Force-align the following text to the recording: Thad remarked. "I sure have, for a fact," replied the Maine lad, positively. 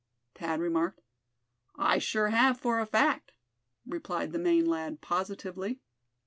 Thad 0.33 0.59
remarked. 0.59 0.99
"I 1.75 1.99
sure 1.99 2.29
have, 2.29 2.59
for 2.59 2.79
a 2.79 2.87
fact," 2.87 3.33
replied 3.85 4.31
the 4.31 4.39
Maine 4.39 4.65
lad, 4.65 4.99
positively. 4.99 5.79